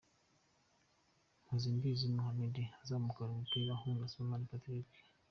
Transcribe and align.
Mpozembizi 1.41 2.13
Mohammed 2.15 2.55
azamukana 2.81 3.31
umupira 3.33 3.69
ahunga 3.73 4.09
Sibomana 4.11 4.45
Patrick. 4.51 4.89